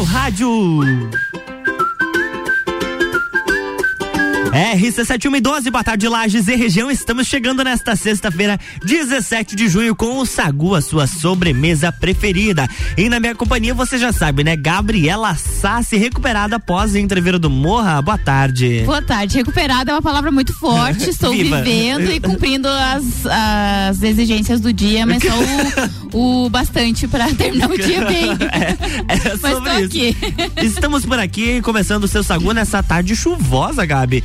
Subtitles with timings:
[0.00, 1.29] seu rádio.
[4.52, 6.90] RC7112, boa tarde, Lages e região.
[6.90, 12.68] Estamos chegando nesta sexta-feira, 17 de junho, com o Sagu, a sua sobremesa preferida.
[12.96, 14.56] E na minha companhia, você já sabe, né?
[14.56, 18.02] Gabriela Sassi, recuperada após a entrevista do Morra.
[18.02, 18.82] Boa tarde.
[18.84, 19.36] Boa tarde.
[19.36, 21.08] Recuperada é uma palavra muito forte.
[21.10, 25.30] Estou vivendo e cumprindo as, as exigências do dia, mas só
[26.12, 28.30] o, o bastante para terminar o dia bem.
[28.50, 28.72] É,
[29.14, 29.84] é mas tô isso.
[29.84, 30.16] aqui.
[30.62, 34.24] Estamos por aqui, começando o seu Sagu nessa tarde chuvosa, Gabi.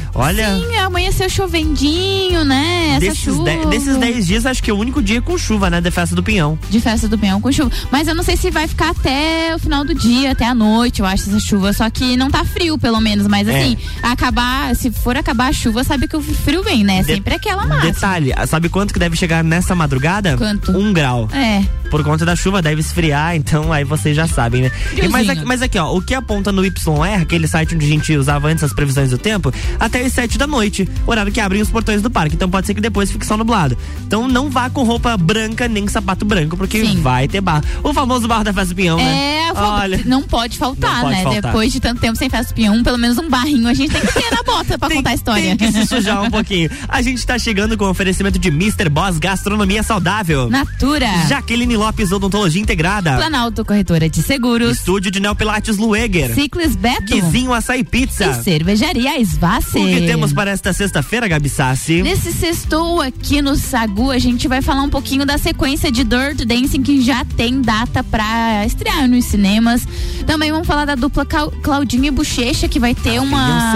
[0.13, 0.55] Olha.
[0.55, 2.89] Sim, amanheceu chovendinho, né?
[2.91, 3.43] Essa desses chuva.
[3.43, 5.79] Dez, desses 10 dias, acho que é o único dia com chuva, né?
[5.79, 6.57] De festa do Pinhão.
[6.69, 7.71] De festa do Pinhão com chuva.
[7.91, 11.01] Mas eu não sei se vai ficar até o final do dia, até a noite,
[11.01, 11.73] eu acho, essa chuva.
[11.73, 13.27] Só que não tá frio, pelo menos.
[13.27, 13.59] Mas é.
[13.59, 14.07] assim, é.
[14.07, 17.01] acabar, se for acabar a chuva, sabe que o frio vem, né?
[17.01, 17.87] De Sempre aquela massa.
[17.87, 20.37] Detalhe, sabe quanto que deve chegar nessa madrugada?
[20.37, 20.71] Quanto?
[20.71, 21.29] Um grau.
[21.33, 21.63] É.
[21.89, 24.71] Por conta da chuva, deve esfriar, então aí vocês já sabem, né?
[24.95, 27.89] E, mas, aqui, mas aqui, ó, o que aponta no YR, aquele site onde a
[27.89, 31.61] gente usava antes as previsões do tempo, até as 7 da noite horário que abrem
[31.61, 32.35] os portões do parque.
[32.35, 33.77] Então pode ser que depois fique só nublado.
[34.05, 37.01] Então não vá com roupa branca nem sapato branco, porque Sim.
[37.01, 37.63] vai ter barro.
[37.83, 39.47] O famoso barro da Festa Pinhão, né?
[39.47, 41.23] É, Olha, não pode faltar, não pode né?
[41.23, 41.41] Faltar.
[41.41, 44.13] Depois de tanto tempo sem Festa Pinhão, pelo menos um barrinho a gente tem que
[44.13, 45.55] ter na bota pra tem, contar a história.
[45.55, 46.69] Tem que se sujar um pouquinho.
[46.87, 48.89] A gente tá chegando com o oferecimento de Mr.
[48.89, 50.49] Boss Gastronomia Saudável.
[50.49, 51.07] Natura.
[51.27, 53.15] Jaqueline Lopes Odontologia Integrada.
[53.17, 54.77] Planalto Corretora de Seguros.
[54.77, 56.33] Estúdio de Neopilates Lueger.
[56.33, 57.03] Ciclis Beto.
[57.03, 58.25] Guizinho Açaí Pizza.
[58.25, 59.79] E Cervejaria Esvace.
[59.97, 62.01] O que temos para esta sexta-feira, Gabi Sassi?
[62.01, 66.45] Nesse sextou aqui no Sagu, a gente vai falar um pouquinho da sequência de Dirt
[66.45, 69.87] Dancing que já tem data para estrear nos cinemas.
[70.25, 73.75] Também vamos falar da dupla Claudinho e Bochecha, que vai ter uma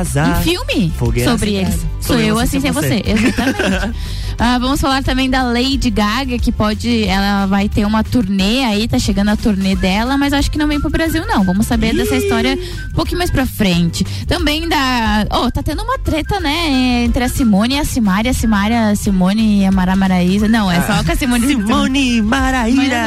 [0.00, 1.74] um filme Fogueira sobre eles.
[2.00, 3.02] Sou, Sou eu assim, assim sem você.
[3.02, 3.28] você.
[3.28, 3.96] Exatamente.
[4.38, 7.04] Ah, vamos falar também da Lady Gaga, que pode.
[7.04, 10.68] Ela vai ter uma turnê aí, tá chegando a turnê dela, mas acho que não
[10.68, 11.42] vem pro Brasil, não.
[11.42, 11.96] Vamos saber Ih.
[11.96, 12.58] dessa história
[12.90, 14.04] um pouquinho mais pra frente.
[14.26, 15.26] Também da.
[15.30, 17.04] Oh, tá tendo uma treta, né?
[17.04, 18.30] Entre a Simone e a Simária.
[18.30, 20.48] A Simária, a Simone e a Mara Maraísa.
[20.48, 21.46] Não, é só com a Simone.
[21.46, 23.06] Simone Maraíra.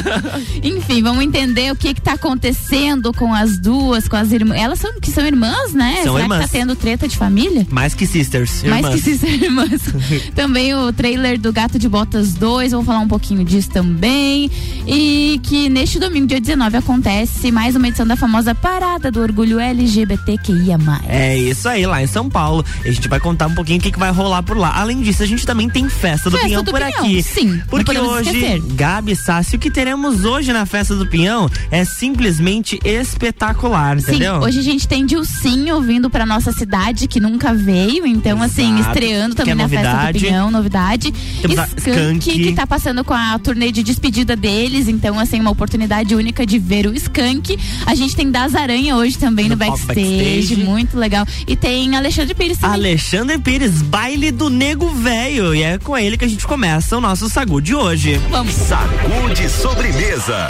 [0.62, 4.60] Enfim, vamos entender o que que tá acontecendo com as duas, com as irmãs.
[4.60, 6.02] Elas são, que são irmãs, né?
[6.02, 6.44] São Será irmãs.
[6.44, 7.66] que tá tendo treta de família?
[7.70, 8.62] Mais que sisters.
[8.62, 8.82] Irmãs.
[8.82, 9.80] Mais que sisters irmãs.
[10.34, 14.50] também o trailer do Gato de Botas 2, vamos falar um pouquinho disso também.
[14.86, 19.58] E que neste domingo, dia 19, acontece mais uma edição da famosa Parada do Orgulho
[19.58, 20.78] LGBTQIA.
[21.06, 22.64] É isso aí, lá em São Paulo.
[22.84, 24.72] A gente vai contar um pouquinho o que, que vai rolar por lá.
[24.74, 27.22] Além disso, a gente também tem festa do festa Pinhão do por Pinhão, aqui.
[27.22, 27.62] Sim.
[27.68, 28.62] Porque hoje, esquecer.
[28.74, 34.40] Gabi Sassi, o que teremos hoje na festa do Pinhão é simplesmente espetacular, entendeu?
[34.40, 38.06] Sim, hoje a gente tem Dilcinho vindo pra nossa cidade, que nunca veio.
[38.06, 41.12] Então, Exato, assim, estreando também é na festa do Pinhão, novidade.
[41.40, 44.88] Temos Skank, Skank, que tá passando com a turnê de despedida deles.
[44.88, 47.58] Então, assim, uma oportunidade única de ver o Skank.
[47.86, 51.26] A gente tem Das Aranha hoje também no, no backstage, backstage, muito legal.
[51.46, 52.74] E tem Alexandre Pires também.
[52.74, 55.54] Alexandre Pires, baile do Nego Velho.
[55.54, 58.20] E é com ele que a gente começa o nosso Sagu de hoje.
[58.30, 58.54] Vamos.
[58.54, 60.46] Sagu de sobremesa.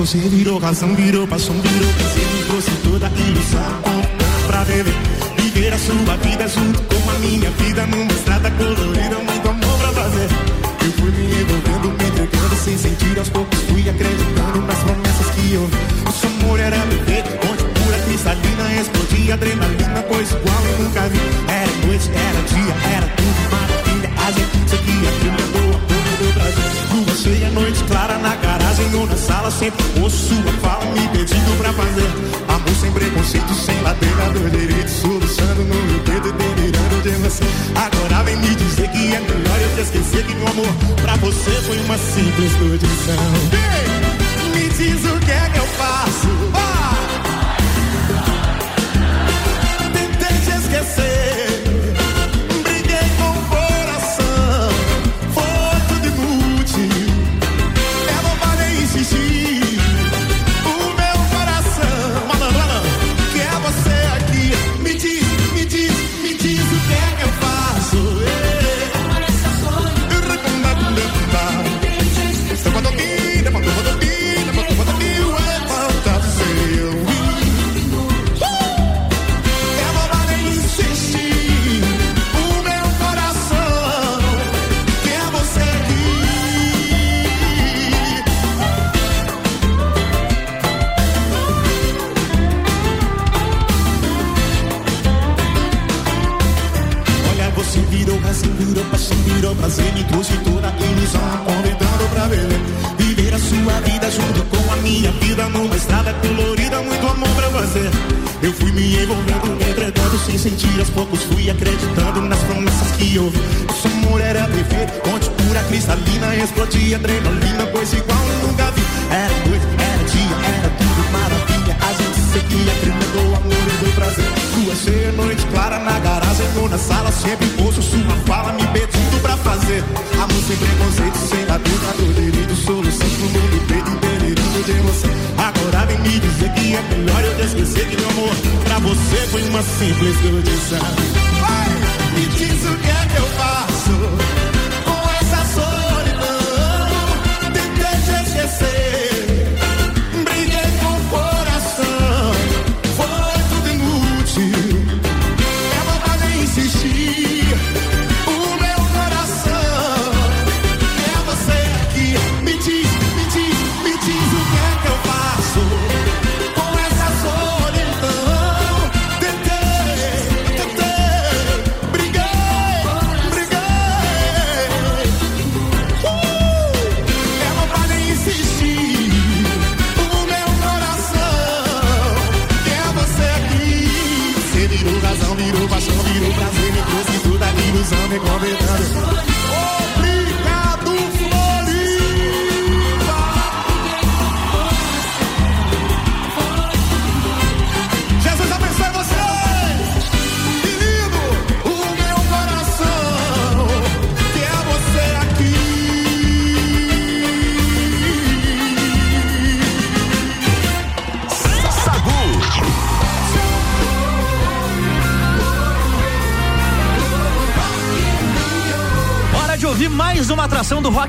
[0.00, 2.46] Você virou razão, virou paixão, virou prazer.
[2.46, 3.82] Trouxe toda ilusão
[4.46, 4.94] pra beber
[5.36, 9.92] Viver a sua vida junto com a minha vida Numa estrada colorida, muito amor pra
[9.92, 10.28] fazer.
[10.86, 13.58] Eu fui me envolvendo, me entregando sem sentir Aos poucos.
[13.68, 16.02] Fui acreditando nas promessas que eu vi.
[16.02, 21.20] Nosso amor era perfeito, onde pura cristalina Explodia adrenalina, pois igual eu nunca vi.
[21.46, 24.10] Era noite, era dia, era tudo maravilha.
[24.16, 28.59] A gente seguia trilha boa, tudo do Brasil Lua cheia, noite clara na garagem
[28.94, 32.08] ou na sala Sempre ouço sua fala me pedindo pra fazer
[32.48, 37.44] Amor sem preconceito, sem ladeira do direito Soluçando no meu peito, delirando de você.
[37.74, 41.50] Agora vem me dizer que é melhor eu te esquecer Que meu amor pra você
[41.62, 43.16] foi uma simples condição
[44.54, 46.28] Me diz o que é que eu faço?
[46.54, 47.09] Ah!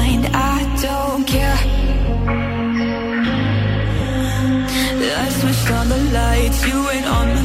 [0.00, 1.58] mind, I don't care.
[5.24, 7.39] I switched on the lights, you ain't on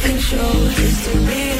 [0.00, 1.59] control show history.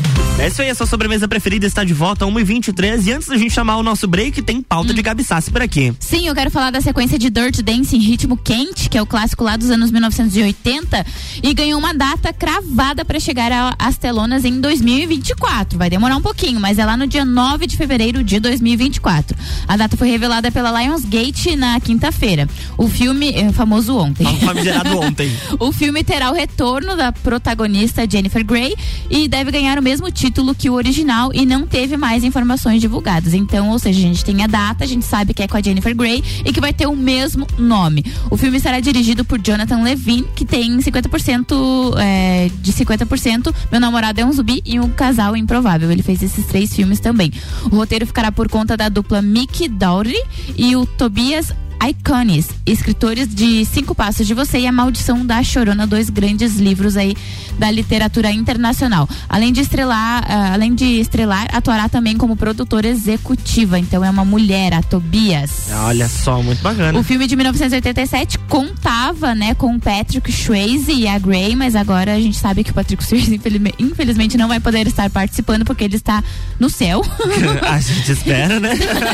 [0.39, 3.05] É isso aí, a sua sobremesa preferida está de volta, 1h23.
[3.05, 5.93] E antes da gente chamar o nosso break, tem pauta de Gabi Sassi por aqui.
[5.99, 9.43] Sim, eu quero falar da sequência de Dirt Dancing Ritmo Quente, que é o clássico
[9.43, 11.05] lá dos anos 1980,
[11.43, 15.77] e ganhou uma data cravada para chegar a- às telonas em 2024.
[15.77, 19.37] Vai demorar um pouquinho, mas é lá no dia 9 de fevereiro de 2024.
[19.67, 22.49] A data foi revelada pela Lionsgate na quinta-feira.
[22.79, 24.25] O filme, é, famoso ontem.
[24.39, 25.31] Famigerado ontem.
[25.59, 28.73] O filme terá o retorno da protagonista Jennifer Grey
[29.07, 30.20] e deve ganhar o mesmo título
[30.57, 33.33] que o original e não teve mais informações divulgadas.
[33.33, 35.61] Então, ou seja, a gente tem a data, a gente sabe que é com a
[35.61, 38.05] Jennifer Grey e que vai ter o mesmo nome.
[38.29, 43.53] O filme será dirigido por Jonathan Levine, que tem 50% é, de 50%.
[43.71, 45.91] Meu namorado é um zumbi e um casal improvável.
[45.91, 47.31] Ele fez esses três filmes também.
[47.65, 50.21] O roteiro ficará por conta da dupla Mickey Dowry
[50.57, 55.87] e o Tobias Iconis, escritores de Cinco Passos de Você e A Maldição da Chorona,
[55.87, 57.15] dois grandes livros aí
[57.57, 59.09] da literatura internacional.
[59.27, 63.79] Além de estrelar, ah, além de estrelar, atuará também como produtora executiva.
[63.79, 65.67] Então é uma mulher, a Tobias.
[65.85, 66.97] Olha só, muito bacana.
[66.99, 72.13] O filme de 1987 contava, né, com o Patrick Swayze e a Grey, mas agora
[72.13, 75.83] a gente sabe que o Patrick Swayze infelizme- infelizmente não vai poder estar participando porque
[75.83, 76.23] ele está
[76.59, 77.01] no céu.
[77.67, 78.71] a gente espera, né?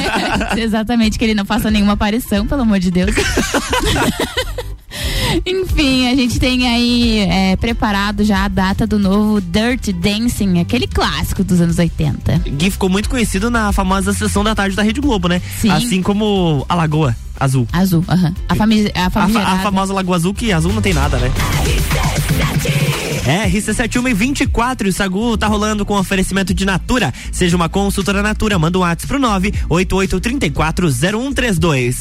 [0.57, 3.11] Exatamente, que ele não faça nenhuma aparição, pelo amor de Deus.
[5.45, 10.87] Enfim, a gente tem aí é, preparado já a data do novo Dirty Dancing, aquele
[10.87, 12.41] clássico dos anos 80.
[12.49, 15.39] Gui ficou muito conhecido na famosa sessão da tarde da Rede Globo, né?
[15.61, 15.69] Sim.
[15.69, 17.67] Assim como a Lagoa Azul.
[17.71, 18.33] Azul, aham.
[18.49, 21.31] A, fami a A, fa- a famosa Lagoa Azul, que azul não tem nada, né?
[23.25, 27.13] É, RC71 e 24, o Sagu tá rolando com oferecimento de Natura.
[27.31, 31.95] Seja uma consultora Natura, manda um WhatsApp pro 988340132.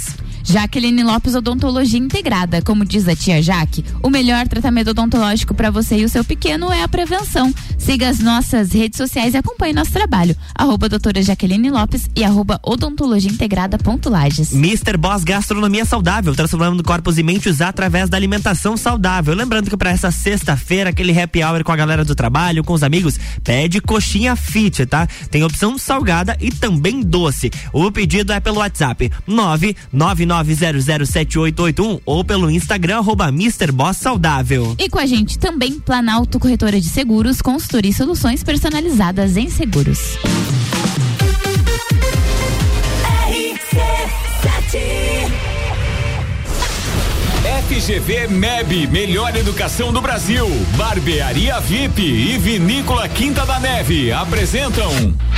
[0.48, 2.62] Jaqueline Lopes Odontologia Integrada.
[2.62, 6.72] Como diz a tia Jaque, o melhor tratamento odontológico para você e o seu pequeno
[6.72, 7.52] é a prevenção.
[7.76, 10.36] Siga as nossas redes sociais e acompanhe nosso trabalho.
[10.54, 14.52] Arroba doutora Jaqueline Lopes e arroba odontologia integrada ponto Lages.
[14.52, 14.96] Mr.
[14.96, 19.34] Boss Gastronomia Saudável, transformando corpos e mentes através da alimentação saudável.
[19.34, 22.84] Lembrando que para essa sexta-feira, aquele happy hour com a galera do trabalho, com os
[22.84, 25.08] amigos, pede coxinha fit, tá?
[25.28, 27.50] Tem opção salgada e também doce.
[27.72, 29.10] O pedido é pelo WhatsApp
[30.44, 33.72] 999007881 ou pelo Instagram arroba Mr.
[33.72, 34.74] Boss Saudável.
[34.78, 40.16] E com a gente também Planalto Corretora de Seguros, consultoria e soluções personalizadas em seguros.
[47.68, 50.48] FGV MEB, melhor educação do Brasil.
[50.76, 54.90] Barbearia VIP e Vinícola Quinta da Neve apresentam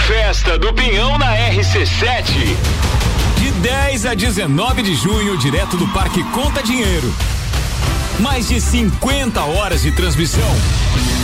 [0.07, 3.18] Festa do Pinhão na RC7.
[3.39, 7.15] De 10 a 19 de junho, direto do Parque Conta Dinheiro.
[8.21, 10.51] Mais de 50 horas de transmissão.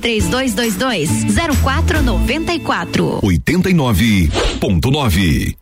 [0.00, 1.10] 3222
[1.62, 3.20] 0494.
[3.22, 5.56] 89.9.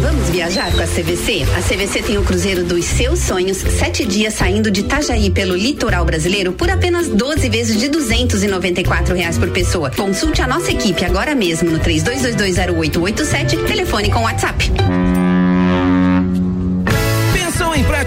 [0.00, 1.44] Vamos viajar com a CVC?
[1.56, 6.04] A CVC tem o cruzeiro dos seus sonhos, sete dias saindo de Itajaí pelo litoral
[6.04, 9.90] brasileiro por apenas 12 vezes de duzentos e noventa e quatro reais por pessoa.
[9.90, 13.56] Consulte a nossa equipe agora mesmo no três dois dois dois zero oito oito sete,
[13.56, 14.70] telefone com WhatsApp.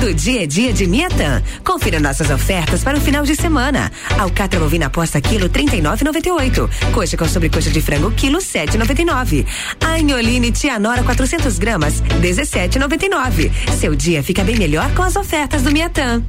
[0.00, 1.42] Todo dia é dia de Miatã.
[1.64, 3.90] Confira nossas ofertas para o final de semana.
[4.16, 6.70] Alcatra bovina posta quilo 39,98.
[6.92, 9.44] Coxa com sobrecoxa de frango quilo 7,99.
[9.84, 13.50] Anholine Tianora 400 gramas 17,99.
[13.76, 16.22] Seu dia fica bem melhor com as ofertas do Miatã.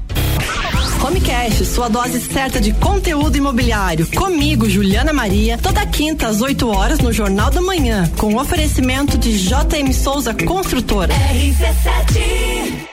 [1.05, 4.07] Home Cash, sua dose certa de conteúdo imobiliário.
[4.15, 9.37] Comigo, Juliana Maria, toda quinta às 8 horas no Jornal da Manhã, com oferecimento de
[9.37, 11.13] JM Souza Construtora.
[11.13, 12.89] RC7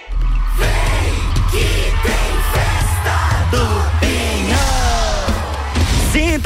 [0.59, 0.65] Sim,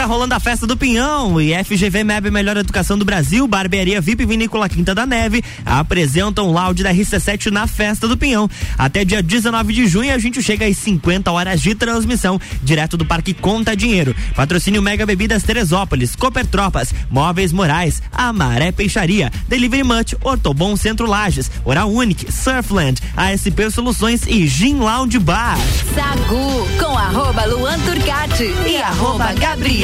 [0.00, 4.24] tá rolando a festa do Pinhão e FGV MEB Melhor Educação do Brasil, Barbearia VIP
[4.24, 8.48] Vinícola Quinta da Neve apresentam o loud da RC7 na festa do Pinhão.
[8.78, 13.04] Até dia 19 de junho a gente chega às 50 horas de transmissão direto do
[13.04, 14.16] Parque Conta Dinheiro.
[14.34, 21.50] Patrocínio Mega Bebidas Teresópolis, Cooper Tropas, Móveis Morais, Amaré Peixaria, Delivery Much, Ortobon Centro Lages,
[21.62, 25.58] Oral Unique, Surfland, ASP Soluções e Gin Lounge Bar.
[25.94, 29.34] Sagu com arroba Luan Turcati e arroba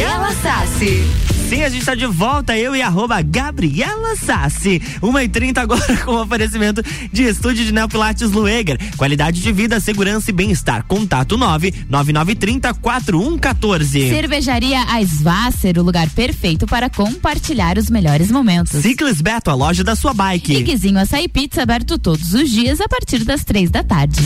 [0.06, 1.02] Gabriela Sassi.
[1.48, 4.80] Sim, a gente tá de volta, eu e arroba Gabriela Sassi.
[5.02, 6.80] 1 e 30 agora com oferecimento
[7.12, 8.78] de estúdio de Neopilates Lueger.
[8.96, 10.84] Qualidade de vida, segurança e bem-estar.
[10.84, 14.08] Contato 9 9930 4114.
[14.08, 18.80] Cervejaria Aisvasser, o lugar perfeito para compartilhar os melhores momentos.
[18.80, 20.54] Ciclis Beto, a loja da sua bike.
[20.54, 24.20] E Guizinho Açaí Pizza aberto todos os dias a partir das três da tarde.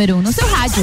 [0.00, 0.82] Número 1 um no seu rádio.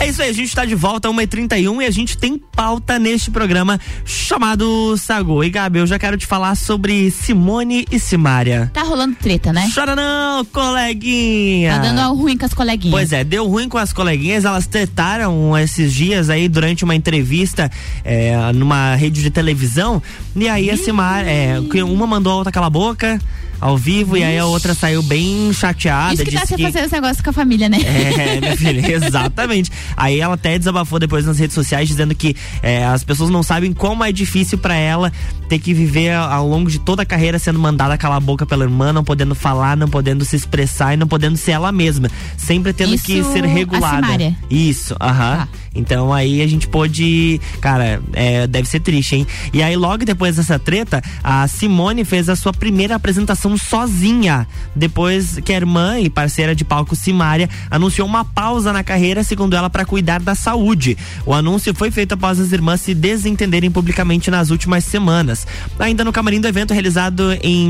[0.00, 3.30] É isso aí, a gente tá de volta, 1h31 e a gente tem pauta neste
[3.30, 5.44] programa chamado Sagu.
[5.44, 8.70] E Gabi, eu já quero te falar sobre Simone e Simária.
[8.72, 9.68] Tá rolando treta, né?
[9.74, 11.76] Chora não, coleguinha.
[11.76, 12.94] Tá dando ruim com as coleguinhas.
[12.94, 17.70] Pois é, deu ruim com as coleguinhas, elas tretaram esses dias aí durante uma entrevista
[18.04, 20.02] é, numa rede de televisão.
[20.34, 23.18] E aí a Simária, é, uma mandou a outra calar a boca.
[23.60, 26.14] Ao vivo, e aí a outra saiu bem chateada.
[26.14, 27.78] Isso que dá disse você fazer esse negócio com a família, né?
[27.80, 29.70] É, minha filha, exatamente.
[29.96, 33.72] Aí ela até desabafou depois nas redes sociais dizendo que é, as pessoas não sabem
[33.72, 35.12] como é difícil pra ela
[35.48, 38.64] ter que viver ao longo de toda a carreira sendo mandada calar a boca pela
[38.64, 42.10] irmã, não podendo falar, não podendo se expressar e não podendo ser ela mesma.
[42.36, 44.34] Sempre tendo Isso, que ser regulada.
[44.50, 45.48] Isso, aham.
[45.76, 47.40] Então aí a gente pôde.
[47.60, 49.26] Cara, é, deve ser triste, hein?
[49.52, 54.48] E aí, logo depois dessa treta, a Simone fez a sua primeira apresentação sozinha.
[54.74, 59.54] Depois que a irmã e parceira de palco Simária anunciou uma pausa na carreira, segundo
[59.54, 60.96] ela, para cuidar da saúde.
[61.26, 65.46] O anúncio foi feito após as irmãs se desentenderem publicamente nas últimas semanas.
[65.78, 67.68] Ainda no camarim do evento realizado em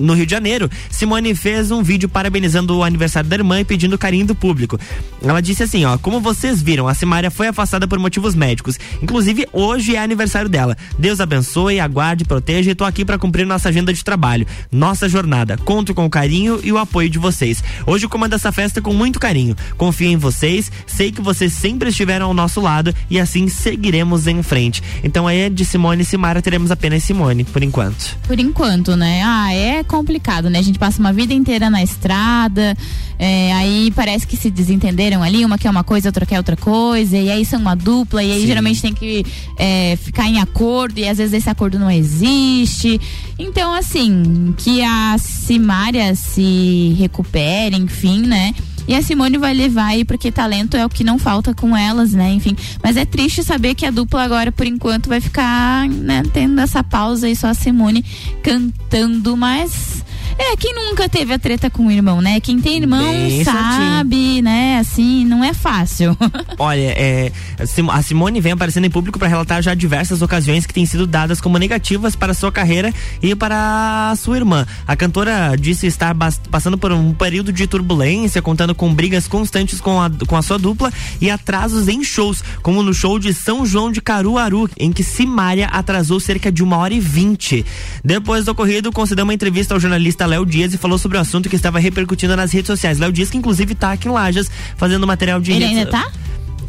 [0.00, 3.96] no Rio de Janeiro, Simone fez um vídeo parabenizando o aniversário da irmã e pedindo
[3.96, 4.78] carinho do público.
[5.22, 8.78] Ela disse assim, ó, como vocês viram, a Simária foi afastada por motivos médicos.
[9.02, 10.76] Inclusive, hoje é aniversário dela.
[10.98, 15.56] Deus abençoe, aguarde, proteja e tô aqui para cumprir nossa agenda de trabalho, nossa jornada.
[15.58, 17.62] Conto com o carinho e o apoio de vocês.
[17.86, 19.56] Hoje eu comando essa festa com muito carinho.
[19.76, 24.42] Confio em vocês, sei que vocês sempre estiveram ao nosso lado e assim seguiremos em
[24.42, 24.82] frente.
[25.02, 28.16] Então aí de Simone e Simara teremos apenas Simone, por enquanto.
[28.26, 29.22] Por enquanto, né?
[29.24, 30.58] Ah, é complicado, né?
[30.58, 32.76] A gente passa uma vida inteira na estrada,
[33.18, 37.16] é, aí parece que se desentenderam ali, uma quer uma coisa, outra quer outra coisa,
[37.16, 38.46] e aí são uma dupla, e aí Sim.
[38.46, 39.24] geralmente tem que
[39.58, 43.00] é, ficar em acordo, e às vezes esse acordo não existe.
[43.38, 48.54] Então, assim, que a Simária se recupere, enfim, né?
[48.88, 52.12] E a Simone vai levar aí, porque talento é o que não falta com elas,
[52.12, 52.32] né?
[52.32, 52.56] Enfim.
[52.82, 56.84] Mas é triste saber que a dupla agora, por enquanto, vai ficar, né, tendo essa
[56.84, 58.04] pausa e só a Simone
[58.42, 60.04] cantando, mas.
[60.38, 62.38] É, quem nunca teve a treta com o irmão, né?
[62.40, 64.78] Quem tem irmão Bem sabe, né?
[64.78, 66.16] Assim, não é fácil.
[66.58, 70.66] Olha, é, a Sim- a Simone vem aparecendo em público para relatar já diversas ocasiões
[70.66, 74.66] que têm sido dadas como negativas para sua carreira e para sua irmã.
[74.86, 76.14] A cantora disse estar
[76.50, 80.58] passando por um período de turbulência, contando com brigas constantes com a, com a sua
[80.58, 85.02] dupla e atrasos em shows, como no show de São João de Caruaru, em que
[85.02, 87.64] Simária atrasou cerca de uma hora e vinte.
[88.04, 91.48] Depois do ocorrido, concedeu uma entrevista ao jornalista Léo Dias e falou sobre o assunto
[91.48, 92.98] que estava repercutindo nas redes sociais.
[92.98, 96.10] Léo Dias, que inclusive está aqui em Lajas fazendo material de Ele redes- ainda tá?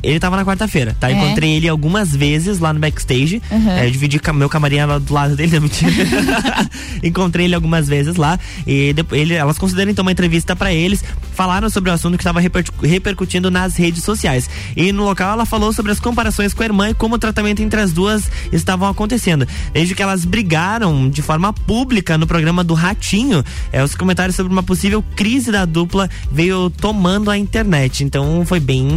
[0.04, 1.10] Ele tava na quarta-feira, tá?
[1.10, 1.14] É.
[1.14, 3.42] Encontrei ele algumas vezes lá no backstage.
[3.52, 3.72] Uhum.
[3.72, 5.92] É, dividi meu camarim lá do lado dele, não mentira.
[7.04, 8.40] Encontrei ele algumas vezes lá.
[8.66, 11.04] E depois, ele, elas consideram então uma entrevista pra eles.
[11.34, 14.50] Falaram sobre o assunto que estava reper- repercutindo nas redes sociais.
[14.76, 17.62] E no local ela falou sobre as comparações com a irmã e como o tratamento
[17.62, 19.48] entre as duas estavam acontecendo.
[19.74, 24.52] Desde que elas brigaram de forma pública no programa do Ratinho, é, os comentários sobre
[24.52, 28.04] uma possível crise da dupla veio tomando a internet.
[28.04, 28.88] Então foi bem,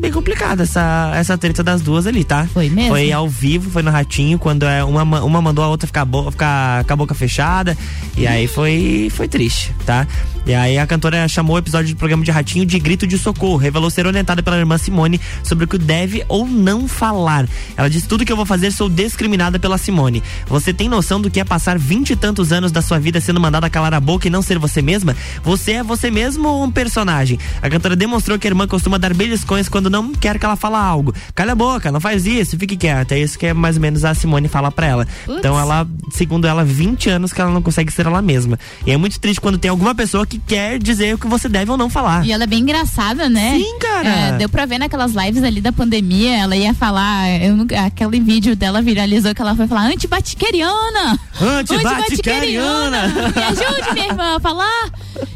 [0.00, 0.10] bem
[0.44, 2.46] complicada essa, essa treta das duas ali, tá?
[2.52, 2.90] Foi mesmo?
[2.90, 6.04] Foi ao vivo, foi no Ratinho, quando é, uma, ma- uma mandou a outra ficar,
[6.04, 7.76] bo- ficar com a boca fechada.
[8.16, 10.06] E aí foi, foi triste, tá?
[10.46, 13.56] E aí a cantora chamou o episódio do programa de Ratinho de grito de socorro.
[13.56, 17.48] Revelou ser orientada pela irmã Simone sobre o que deve ou não falar.
[17.76, 20.22] Ela disse: tudo que eu vou fazer sou discriminada pela Simone.
[20.46, 23.40] Você tem noção do que é passar vinte e tantos anos da sua vida sendo
[23.40, 25.16] mandada calar a boca e não ser você mesma?
[25.42, 27.38] Você é você mesmo ou um personagem?
[27.62, 30.78] A cantora demonstrou que a irmã costuma dar beliscões quando não quer que ela fala
[30.78, 31.14] algo.
[31.34, 33.14] Cala a boca, não faz isso, fique quieta.
[33.14, 35.06] É isso que é mais ou menos a Simone fala pra ela.
[35.24, 35.38] Putz.
[35.38, 38.58] Então ela, segundo ela, 20 anos que ela não consegue ser ela mesma.
[38.86, 41.70] E é muito triste quando tem alguma pessoa que quer dizer o que você deve
[41.70, 42.24] ou não falar.
[42.26, 43.56] E ela é bem engraçada, né?
[43.58, 44.08] Sim, cara.
[44.08, 48.20] É, deu pra ver naquelas lives ali da pandemia, ela ia falar, eu nunca- aquele
[48.20, 51.18] vídeo dela viralizou que ela foi falar antibaticariana.
[51.40, 53.08] Antibaticariana.
[53.34, 54.90] Me ajude, minha irmã, a falar.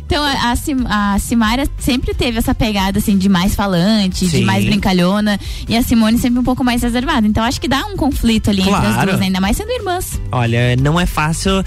[0.06, 0.54] Então a,
[0.88, 4.44] a, a Simária sempre teve essa pegada assim de mais falante, de Sim.
[4.44, 5.38] mais brincalhona.
[5.68, 7.26] E a Simone sempre um pouco mais reservada.
[7.26, 9.10] Então acho que dá um conflito ali entre as Claro.
[9.10, 10.20] duas, ainda mais sendo irmãs.
[10.32, 11.62] Olha, não é fácil,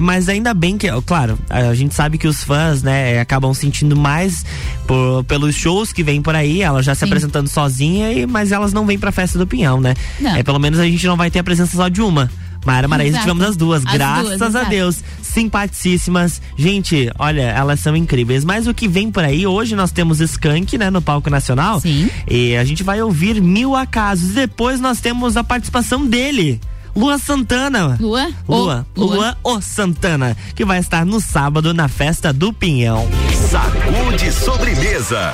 [0.00, 4.44] mas ainda bem que, claro, a gente sabe que os fãs, né, acabam sentindo mais
[4.86, 7.06] por- pelos shows que vêm por aí, ela já se Sim.
[7.06, 9.94] apresentando sozinha, e, mas elas não vêm pra festa do Pinhão, né?
[10.20, 10.34] Não.
[10.36, 12.30] É, pelo menos a gente não vai ter a presença só de uma.
[12.64, 13.24] Mara Maraíza Exato.
[13.26, 14.64] tivemos as duas, As graças duas, a.
[14.64, 15.02] Deus.
[15.22, 16.40] Simpaticíssimas.
[16.56, 18.44] Gente, olha, elas são incríveis.
[18.44, 21.80] Mas o que vem por aí, hoje nós temos Skank, né, no palco nacional.
[21.80, 22.08] Sim.
[22.28, 24.30] E a gente vai ouvir Mil Acasos.
[24.32, 26.60] Depois nós temos a participação dele.
[26.94, 27.96] Lua Santana.
[27.98, 28.30] Lua?
[28.46, 29.14] Lua, O- Lua.
[29.16, 33.08] Lua O Santana, que vai estar no sábado na festa do Pinhão.
[33.50, 35.32] Sacude sobremesa.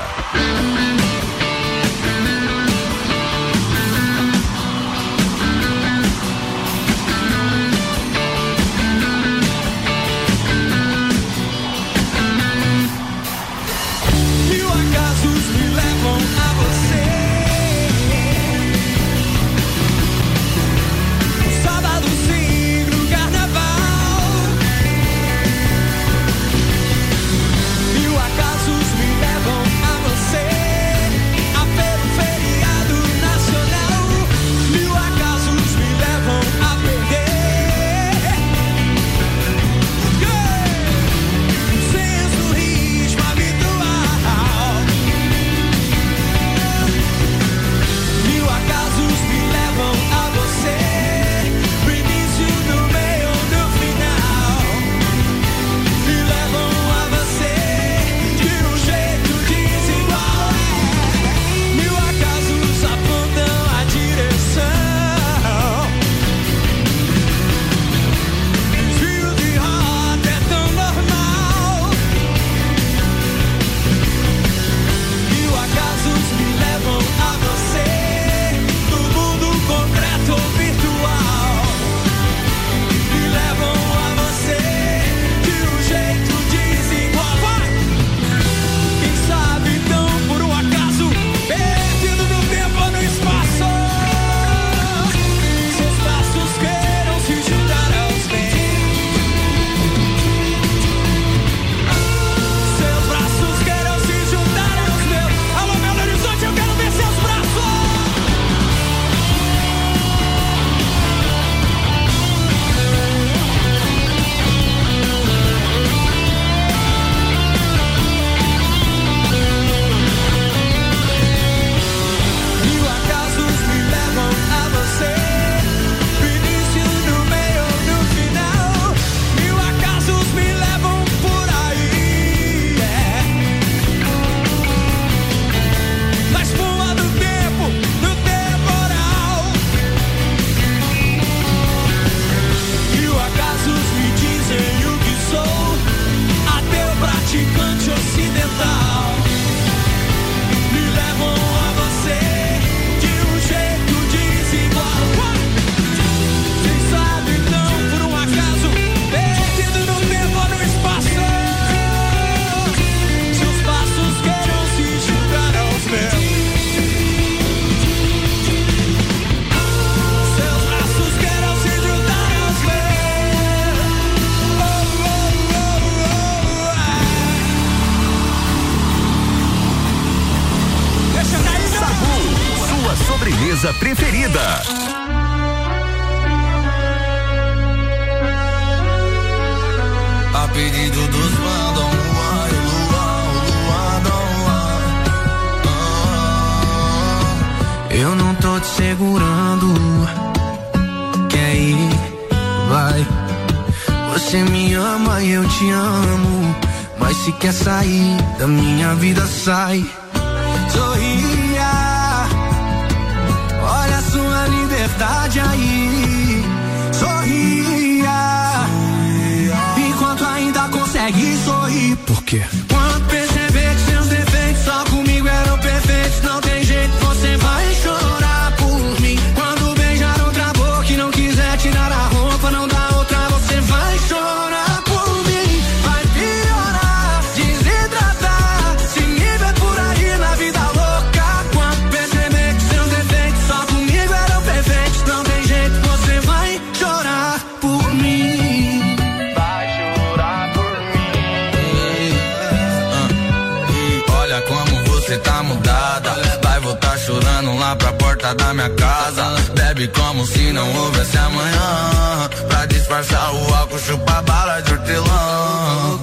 [258.29, 259.25] Porta da minha casa.
[259.55, 262.31] Bebe como se não houvesse amanhã.
[262.49, 265.99] Pra disfarçar o álcool, chupa bala de hortelã.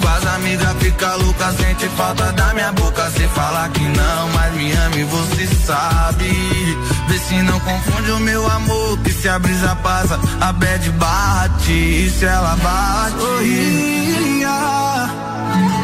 [0.00, 3.10] Com as amigas fica louca, sente falta da minha boca.
[3.10, 6.78] Se falar que não, mas me ama e você sabe.
[7.08, 8.98] Vê se não confunde o meu amor.
[8.98, 11.72] Que se a brisa passa, a bad bate.
[11.72, 14.48] E se ela bate, sorria.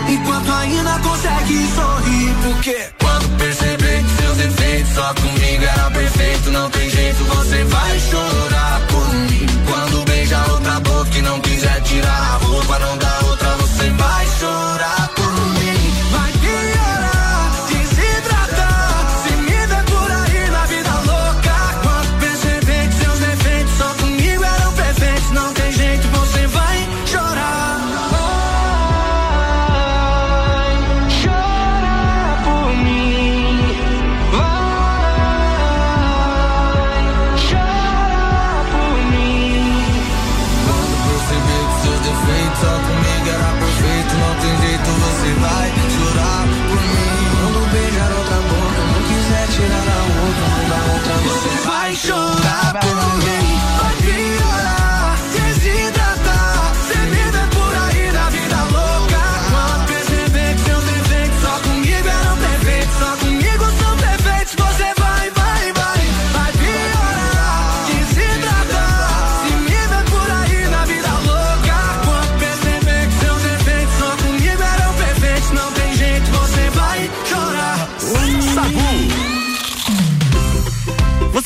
[0.09, 3.84] Enquanto ainda consegue sorrir, porque quando perceber
[4.35, 9.47] seus defeitos só comigo era perfeito, não tem jeito, você vai chorar por mim.
[9.67, 14.27] Quando beija outra boca e não quiser tirar a roupa, não dá outra, você vai
[14.39, 15.14] chorar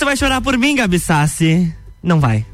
[0.09, 1.71] vai chorar por mim, Gabi Sassi?
[2.03, 2.47] Não vai.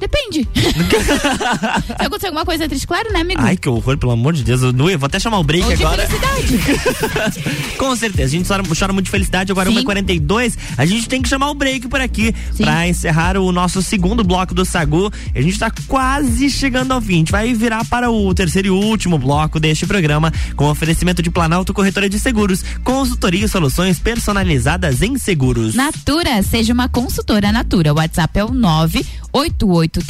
[0.00, 0.17] Depende.
[0.32, 0.46] Se
[1.98, 3.40] acontecer alguma coisa triste, claro, né, amigo?
[3.42, 4.62] Ai, que horror, pelo amor de Deus.
[4.62, 6.06] Eu, vou até chamar o break Ou de agora.
[6.06, 7.76] felicidade.
[7.78, 8.24] Com certeza.
[8.24, 9.52] A gente chora, chora muito de felicidade.
[9.52, 10.56] Agora, 1h42.
[10.76, 14.54] A gente tem que chamar o break por aqui pra encerrar o nosso segundo bloco
[14.54, 15.10] do Sagu.
[15.34, 17.14] A gente tá quase chegando ao fim.
[17.14, 21.30] A gente vai virar para o terceiro e último bloco deste programa com oferecimento de
[21.30, 25.74] Planalto Corretora de Seguros, consultoria e soluções personalizadas em seguros.
[25.74, 27.92] Natura, seja uma consultora Natura.
[27.92, 28.52] O WhatsApp é o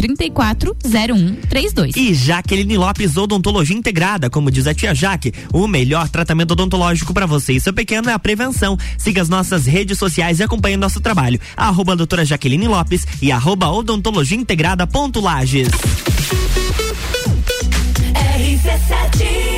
[0.09, 1.97] 988340132.
[1.97, 7.27] E Jaqueline Lopes Odontologia Integrada, como diz a tia Jaque, o melhor tratamento odontológico para
[7.27, 8.79] você e seu pequeno é a prevenção.
[8.97, 11.41] Siga as nossas redes sociais e acompanhe nosso trabalho.
[11.57, 15.69] Arroba doutora Jaqueline Lopes e arroba odontologia integrada ponto Lages.
[18.39, 19.58] RC7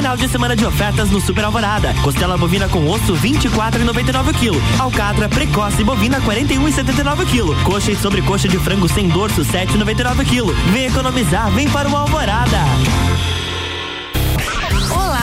[0.00, 1.92] Final de semana de ofertas no Super Alvorada.
[2.02, 4.80] Costela bovina com osso 24,99 kg.
[4.80, 7.64] Alcatra precoce bovina 41,79 kg.
[7.64, 10.54] Coxa e sobrecoxa de frango sem dorso 7,99 kg.
[10.72, 13.09] Vem economizar, vem para o Alvorada.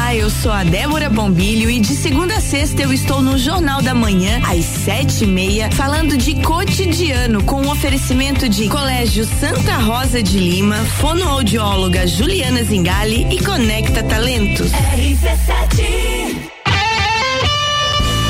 [0.08, 3.82] Olá, eu sou a Débora Bombilho e de segunda a sexta eu estou no Jornal
[3.82, 9.74] da Manhã, às sete e meia, falando de cotidiano, com um oferecimento de Colégio Santa
[9.74, 14.72] Rosa de Lima, fonoaudióloga Juliana Zingali e Conecta Talentos.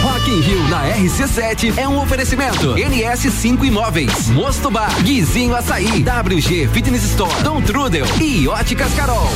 [0.01, 2.73] Rock in Rio na RC7 é um oferecimento.
[2.73, 9.29] NS5 Imóveis, Mosto Bar, Guizinho Açaí, WG Fitness Store, Dom Trudel e Óticas Carol.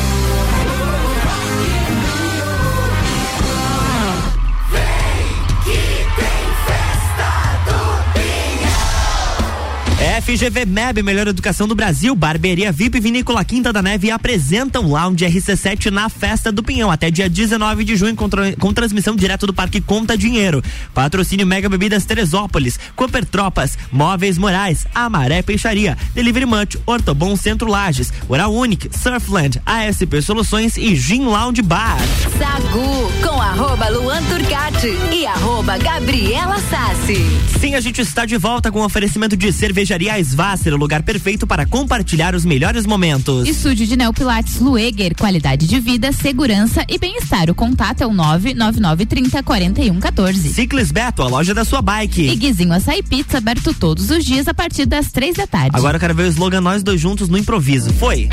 [10.22, 15.90] FGV MEB, melhor educação do Brasil, Barbearia VIP Vinícola Quinta da Neve apresentam Lounge RC7
[15.90, 19.82] na Festa do Pinhão, até dia 19 de junho, com, com transmissão direto do Parque
[19.82, 20.64] Conta Dinheiro.
[20.94, 28.14] Patrocínio Mega Bebidas Teresópolis, Cooper Tropas, Móveis Morais, Amaré Peixaria, Delivery Munch, Ortobon Centro Lages,
[28.30, 31.98] Oral Unique, Surfland, ASP Soluções e Gin Lounge Bar.
[32.38, 37.26] Sagu com arroba Luan Turcati e arroba Gabriela Sassi.
[37.60, 41.48] Sim, a gente está de volta com o oferecimento de cervejaria Svasser, o lugar perfeito
[41.48, 43.48] para compartilhar os melhores momentos.
[43.48, 47.50] Estúdio de Neopilates Lueger, qualidade de vida, segurança e bem-estar.
[47.50, 50.54] O contato é o 99930 4114.
[50.54, 52.30] Ciclis Beto, a loja da sua bike.
[52.30, 55.72] E Guizinho Açaí Pizza, aberto todos os dias a partir das três da tarde.
[55.74, 57.92] Agora eu quero ver o slogan Nós Dois Juntos no Improviso.
[57.94, 58.30] Foi.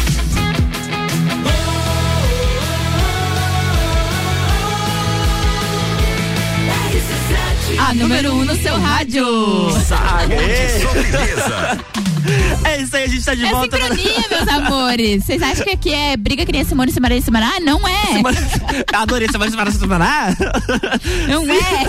[7.89, 9.25] A número 1 um no seu rádio.
[10.83, 11.79] Sobremesa.
[12.65, 13.79] É isso aí, a gente tá de É volta.
[13.79, 15.25] sincronia, meus amores.
[15.25, 17.59] Vocês acham que aqui é briga que nem Simone Simaria e Simará?
[17.61, 18.21] Não é.
[18.93, 20.37] Adorei semana semana semana.
[21.29, 21.87] Não é.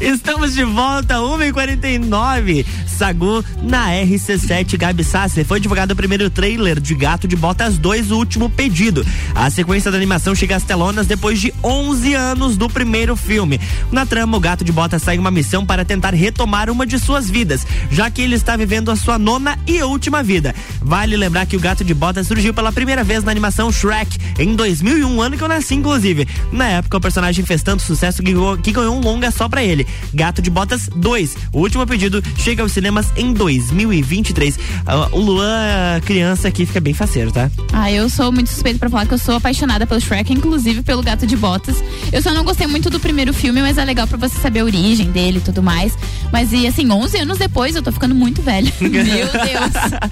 [0.00, 2.64] Estamos de volta, 1h49.
[2.86, 5.44] Sagu na RC7 Gabi Sasser.
[5.44, 9.06] Foi divulgado o primeiro trailer de Gato de Botas 2, o último pedido.
[9.34, 13.60] A sequência da animação chega às telonas depois de 11 anos do primeiro filme.
[13.92, 16.98] Na trama, o Gato de Botas sai em uma missão para tentar retomar uma de
[16.98, 20.54] suas vidas, já que ele está vivendo a sua nona e última vida.
[20.80, 24.54] Vale lembrar que o Gato de Botas surgiu pela primeira vez na animação Shrek, em
[24.54, 26.26] 2001, ano que eu nasci, inclusive.
[26.50, 28.32] Na época, o personagem fez tanto sucesso que
[28.72, 29.78] ganhou, um longa só pra ele.
[29.78, 31.36] dele, Gato de Botas 2.
[31.52, 34.58] O último pedido chega aos cinemas em 2023.
[34.86, 37.50] Ah, o Luan, criança aqui, fica bem faceiro, tá?
[37.72, 41.02] Ah, eu sou muito suspeito pra falar que eu sou apaixonada pelo Shrek, inclusive pelo
[41.02, 41.82] Gato de Botas.
[42.12, 44.64] Eu só não gostei muito do primeiro filme, mas é legal pra você saber a
[44.64, 45.96] origem dele e tudo mais.
[46.32, 48.72] Mas e assim, 11 anos depois eu tô ficando muito velha.
[48.80, 49.28] Meu Deus.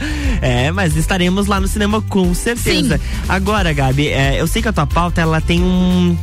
[0.42, 3.01] É, mas estaremos lá no cinema com certeza.
[3.28, 6.16] Agora, Gabi, é, eu sei que a tua pauta ela tem um.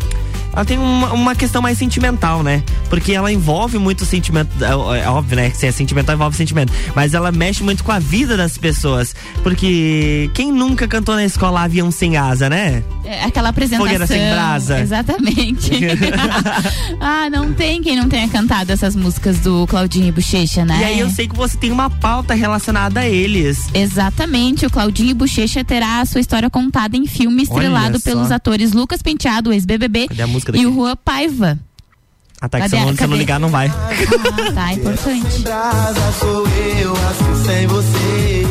[0.53, 2.63] Ela tem uma, uma questão mais sentimental, né?
[2.89, 4.49] Porque ela envolve muito sentimento.
[4.63, 5.49] É, é óbvio, né?
[5.49, 6.71] Que se é sentimental, envolve sentimento.
[6.95, 9.15] Mas ela mexe muito com a vida das pessoas.
[9.41, 12.83] Porque quem nunca cantou na escola avião sem asa, né?
[13.05, 13.85] É, aquela apresentação.
[13.85, 14.79] Fogueira sem brasa.
[14.79, 15.71] Exatamente.
[16.99, 20.79] ah, não tem quem não tenha cantado essas músicas do Claudinho e Bochecha, né?
[20.79, 23.67] E aí eu sei que você tem uma pauta relacionada a eles.
[23.73, 28.71] Exatamente, o Claudinho e Bochecha terá a sua história contada em filme estrelado pelos atores
[28.71, 30.07] Lucas Penteado, ex-BBB,
[30.53, 31.59] e o Juan Paiva.
[32.41, 33.67] Ah, tá, que se não- se não ligar, não vai.
[33.67, 35.39] Ah, tá, importante.
[35.43, 38.42] Brasa sou eu, assim sem você.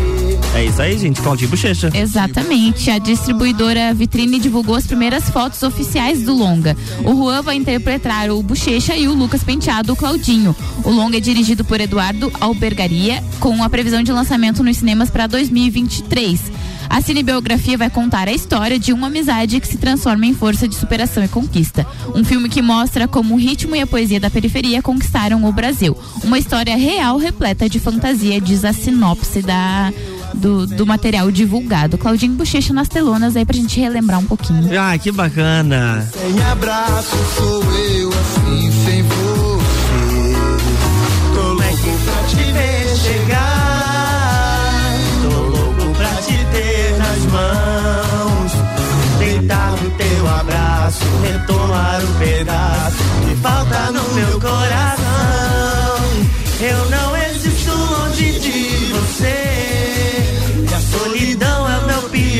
[0.55, 1.21] É isso aí, gente.
[1.23, 1.91] Claudinho Bochecha.
[1.95, 2.91] Exatamente.
[2.91, 6.77] A distribuidora Vitrine divulgou as primeiras fotos oficiais do longa.
[7.05, 10.55] O Juan vai interpretar o Bochecha e o Lucas Penteado o Claudinho.
[10.85, 15.27] O longa é dirigido por Eduardo Albergaria, com a previsão de lançamento nos cinemas para
[15.27, 16.53] 2023.
[16.93, 20.75] A cinebiografia vai contar a história de uma amizade que se transforma em força de
[20.75, 21.87] superação e conquista.
[22.15, 25.97] Um filme que mostra como o ritmo e a poesia da periferia conquistaram o Brasil.
[26.23, 29.91] Uma história real repleta de fantasia, diz a sinopse da,
[30.35, 31.99] do, do material divulgado.
[31.99, 34.69] Claudinho Bochecha nas telonas aí pra gente relembrar um pouquinho.
[34.79, 36.09] Ah, que bacana.
[36.13, 39.43] Sem abraço sou eu, assim sem você.
[41.35, 44.63] Tô louco pra te ver chegar.
[45.23, 48.53] Tô louco pra te ter nas mãos.
[49.19, 52.97] Deitar no teu abraço, retomar um pedaço
[53.29, 55.03] que falta no meu coração.
[56.61, 57.12] Eu não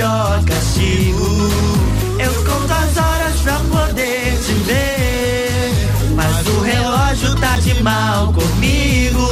[0.03, 1.27] pior castigo.
[2.19, 5.71] Eu conto as horas pra poder te ver.
[6.17, 9.29] Mas o relógio tá de mal comigo.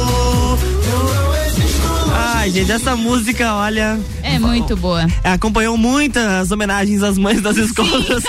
[2.13, 3.99] Ai, gente, essa música, olha.
[4.23, 5.05] É muito boa.
[5.23, 8.23] Acompanhou muitas homenagens às mães das escolas.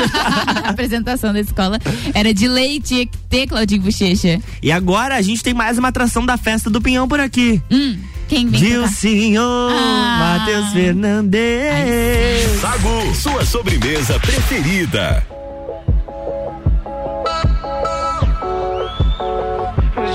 [0.65, 1.79] a apresentação da escola
[2.13, 4.41] era de lei, tinha que ter Claudinho Bochecha.
[4.63, 7.63] e agora a gente tem mais uma atração da festa do Pinhão por aqui.
[7.71, 7.97] Hum,
[8.29, 8.95] quem vem De o cantar?
[8.95, 10.39] senhor Ah.
[10.39, 12.61] Matheus Fernandes.
[12.61, 15.27] Sagu, sua sobremesa preferida.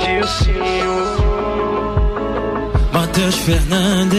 [0.04, 1.18] de o senhor
[2.94, 4.18] Matheus Fernandes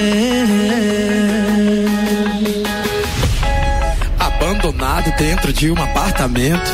[4.19, 6.71] Abandonado dentro de um apartamento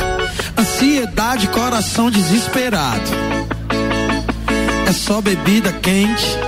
[0.58, 3.10] Ansiedade, coração desesperado
[4.88, 6.38] É só bebida quente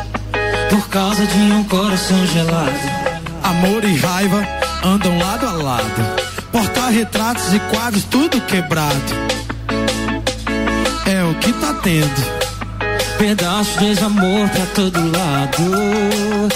[0.70, 2.78] Por causa de um coração gelado
[3.42, 4.46] Amor e raiva
[4.84, 6.16] andam lado a lado
[6.52, 9.26] Porta-retratos e quadros tudo quebrado
[11.06, 12.46] é o que tá tendo.
[13.16, 16.48] Pedaço de amor pra todo lado.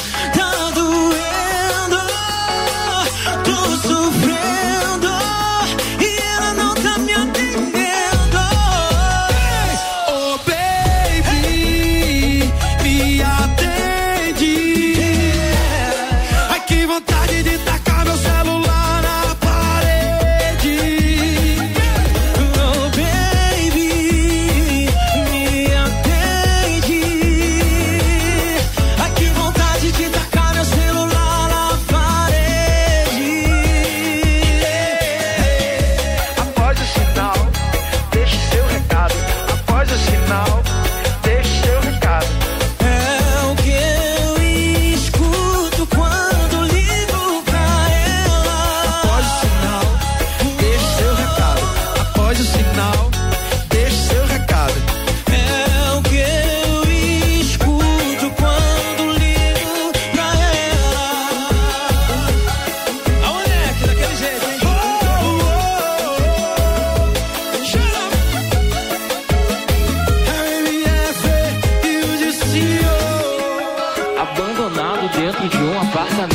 [75.41, 76.35] Dentro de um apartamento.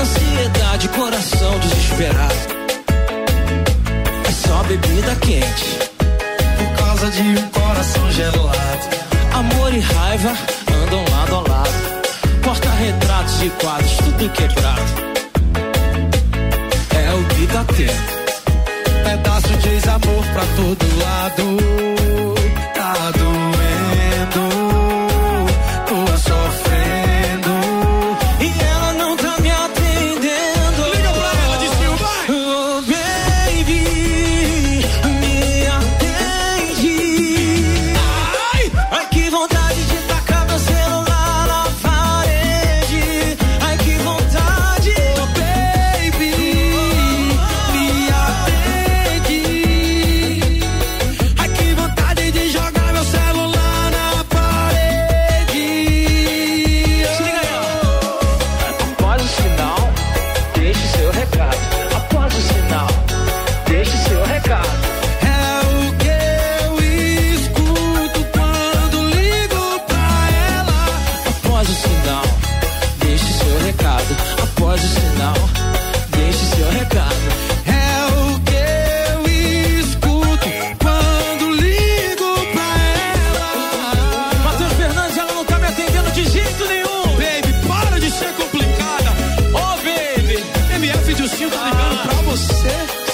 [0.00, 2.34] Ansiedade, coração desesperado.
[4.26, 5.78] É só bebida quente.
[6.56, 8.88] Por causa de um coração gelado.
[9.34, 10.30] Amor e raiva
[10.84, 11.70] andam lado a lado.
[12.42, 14.82] Porta-retratos e quadros, tudo quebrado.
[16.96, 19.04] É o que tá tendo.
[19.04, 21.58] Pedaço de amor pra todo lado.
[22.74, 24.57] Tá doendo.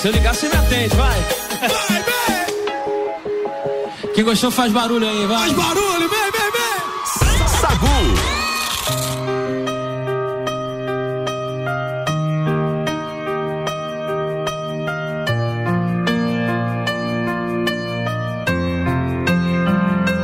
[0.04, 1.18] Se eu ligar, você me atende, vai.
[1.60, 2.44] Vai, vem!
[4.14, 5.48] Quem gostou faz barulho aí, vai.
[5.48, 6.82] Faz barulho, vem, vem, vem!
[7.48, 7.86] Sagu!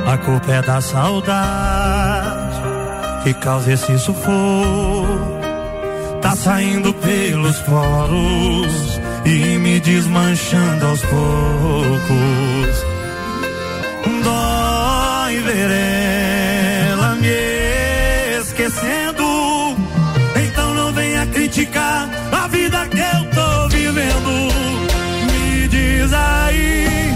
[0.07, 2.61] A culpa é da saudade
[3.23, 5.41] que causa esse sufoco.
[6.21, 12.85] Tá saindo pelos poros e me desmanchando aos poucos.
[14.25, 15.71] Dói ver
[16.91, 19.77] ela me esquecendo.
[20.37, 24.31] Então não venha criticar a vida que eu tô vivendo.
[25.33, 27.15] Me diz aí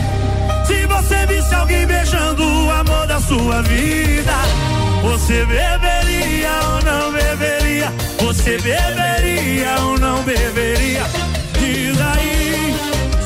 [0.67, 4.35] se você visse alguém beijando o amor da sua vida.
[5.03, 7.93] Você beberia ou não beberia?
[8.21, 11.34] Você beberia ou não beberia?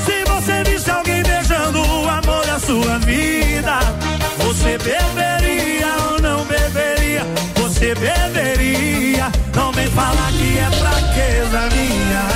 [0.04, 3.78] Se você visse alguém beijando o amor da sua vida.
[4.38, 7.22] Você beberia ou não beberia?
[7.56, 9.30] Você beberia?
[9.54, 12.28] Não vem falar que é fraqueza minha.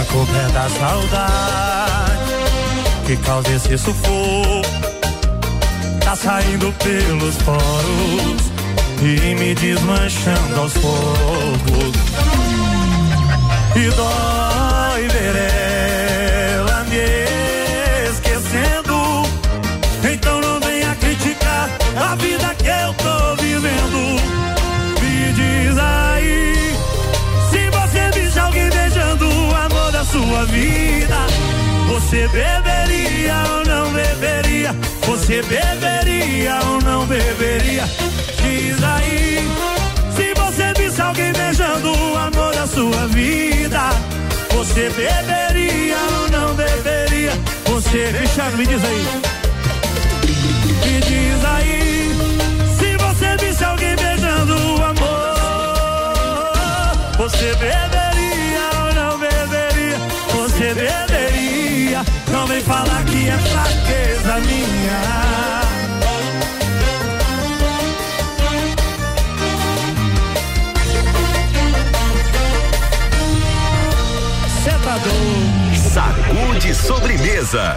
[0.00, 2.02] A culpa é da saudade
[3.06, 4.41] que causa esse sufoco.
[6.22, 8.52] Saindo pelos poros
[9.02, 11.96] e me desmanchando aos poucos.
[13.74, 15.34] E dói ver
[16.54, 19.26] ela me esquecendo.
[20.12, 24.22] Então não venha criticar a vida que eu tô vivendo.
[25.00, 26.76] Me diz aí
[27.50, 31.16] se você visse alguém beijando o amor da sua vida.
[31.88, 33.21] Você beberia?
[35.22, 37.84] Você beberia ou não beberia?
[38.42, 39.38] Diz aí
[40.16, 43.90] se você visse alguém beijando o amor da sua vida.
[44.50, 47.30] Você beberia ou não beberia?
[47.66, 49.06] Você, Cristiano, me diz aí.
[50.84, 52.10] Me diz aí
[52.76, 55.34] se você visse alguém beijando o amor.
[57.18, 59.98] Você beberia ou não beberia?
[60.34, 61.01] Você beberia?
[62.52, 65.22] Vem falar que é fraqueza minha.
[75.94, 77.76] Sagu de sobremesa.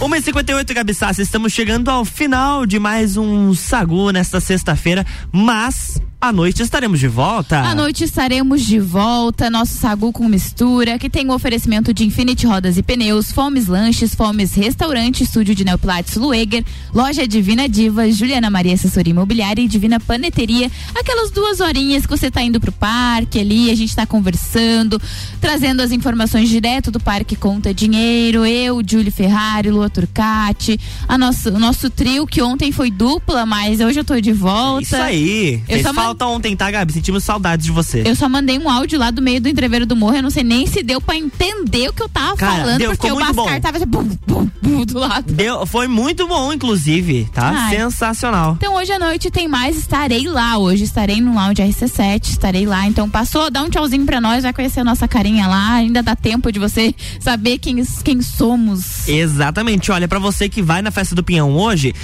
[0.00, 5.83] 1h58, Gabi Sassi, estamos chegando ao final de mais um Sagu nesta sexta-feira, mas
[6.24, 7.60] à noite estaremos de volta.
[7.60, 12.46] À noite estaremos de volta, nosso sagu com mistura, que tem o oferecimento de Infinity
[12.46, 16.64] Rodas e Pneus, Fomes Lanches, Fomes Restaurante, Estúdio de Neopilates Lueger,
[16.94, 20.70] Loja Divina Diva, Juliana Maria Assessoria Imobiliária e Divina Paneteria.
[20.98, 24.98] Aquelas duas horinhas que você tá indo pro parque ali, a gente tá conversando,
[25.42, 31.50] trazendo as informações direto do Parque Conta Dinheiro, eu, Julie Ferrari, Lua Turcati, a nosso,
[31.50, 34.82] o nosso trio que ontem foi dupla, mas hoje eu tô de volta.
[34.82, 35.62] Isso aí.
[35.68, 36.92] Eu Fez só falta ontem, tá, Gabi?
[36.92, 38.02] Sentimos saudades de você.
[38.06, 40.16] Eu só mandei um áudio lá do meio do entreveiro do morro.
[40.16, 42.90] Eu não sei nem se deu pra entender o que eu tava Cara, falando, deu,
[42.90, 43.60] porque o Bascar bom.
[43.60, 45.32] tava assim, bum, bum, bum, do lado.
[45.32, 47.50] Deu, foi muito bom, inclusive, tá?
[47.54, 47.76] Ai.
[47.76, 48.54] Sensacional.
[48.56, 52.86] Então hoje à noite tem mais, estarei lá hoje, estarei no lounge RC7, estarei lá.
[52.86, 55.74] Então passou, dá um tchauzinho pra nós, vai conhecer a nossa carinha lá.
[55.74, 59.08] Ainda dá tempo de você saber quem, quem somos.
[59.08, 59.90] Exatamente.
[59.90, 61.94] Olha, pra você que vai na festa do Pinhão hoje,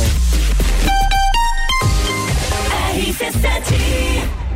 [2.95, 4.46] RC7